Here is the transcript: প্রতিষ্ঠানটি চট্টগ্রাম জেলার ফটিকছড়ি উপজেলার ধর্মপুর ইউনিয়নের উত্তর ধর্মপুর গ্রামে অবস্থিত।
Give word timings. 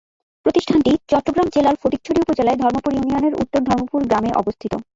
প্রতিষ্ঠানটি 0.45 0.91
চট্টগ্রাম 1.11 1.47
জেলার 1.55 1.79
ফটিকছড়ি 1.81 2.19
উপজেলার 2.21 2.59
ধর্মপুর 2.63 2.91
ইউনিয়নের 2.93 3.33
উত্তর 3.41 3.61
ধর্মপুর 3.69 3.99
গ্রামে 4.09 4.31
অবস্থিত। 4.41 4.73